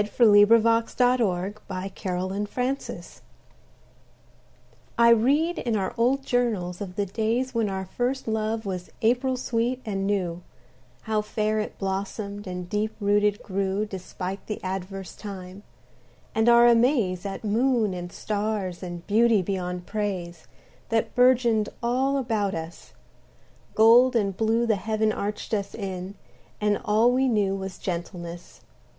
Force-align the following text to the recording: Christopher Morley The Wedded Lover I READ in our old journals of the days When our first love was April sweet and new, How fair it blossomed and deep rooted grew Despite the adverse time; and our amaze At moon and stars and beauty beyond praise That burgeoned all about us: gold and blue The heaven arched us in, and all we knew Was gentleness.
Christopher 0.00 0.24
Morley 0.24 0.44
The 0.44 1.58
Wedded 1.68 2.40
Lover 2.40 3.04
I 4.96 5.08
READ 5.10 5.58
in 5.58 5.76
our 5.76 5.92
old 5.98 6.24
journals 6.24 6.80
of 6.80 6.96
the 6.96 7.04
days 7.04 7.52
When 7.54 7.68
our 7.68 7.84
first 7.84 8.26
love 8.26 8.64
was 8.64 8.88
April 9.02 9.36
sweet 9.36 9.82
and 9.84 10.06
new, 10.06 10.40
How 11.02 11.20
fair 11.20 11.60
it 11.60 11.76
blossomed 11.78 12.46
and 12.46 12.66
deep 12.66 12.96
rooted 12.98 13.42
grew 13.42 13.84
Despite 13.84 14.46
the 14.46 14.58
adverse 14.64 15.14
time; 15.14 15.64
and 16.34 16.48
our 16.48 16.66
amaze 16.66 17.26
At 17.26 17.44
moon 17.44 17.92
and 17.92 18.10
stars 18.10 18.82
and 18.82 19.06
beauty 19.06 19.42
beyond 19.42 19.84
praise 19.84 20.46
That 20.88 21.14
burgeoned 21.14 21.68
all 21.82 22.16
about 22.16 22.54
us: 22.54 22.94
gold 23.74 24.16
and 24.16 24.34
blue 24.34 24.64
The 24.64 24.76
heaven 24.76 25.12
arched 25.12 25.52
us 25.52 25.74
in, 25.74 26.14
and 26.58 26.80
all 26.86 27.12
we 27.12 27.28
knew 27.28 27.54
Was 27.54 27.76
gentleness. 27.78 28.62